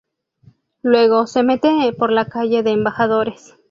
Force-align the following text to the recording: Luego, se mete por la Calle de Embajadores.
Luego, 0.81 1.27
se 1.27 1.43
mete 1.43 1.93
por 1.93 2.11
la 2.11 2.25
Calle 2.25 2.63
de 2.63 2.71
Embajadores. 2.71 3.53